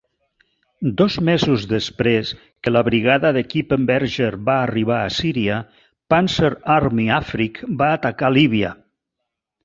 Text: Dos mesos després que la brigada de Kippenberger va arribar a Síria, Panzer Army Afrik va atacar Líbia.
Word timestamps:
Dos 0.99 1.15
mesos 1.25 1.65
després 1.73 2.29
que 2.67 2.71
la 2.71 2.81
brigada 2.87 3.31
de 3.35 3.43
Kippenberger 3.51 4.29
va 4.47 4.55
arribar 4.61 4.97
a 5.01 5.11
Síria, 5.17 5.57
Panzer 6.13 6.49
Army 6.77 7.05
Afrik 7.19 7.61
va 7.83 7.91
atacar 7.99 8.33
Líbia. 8.39 8.73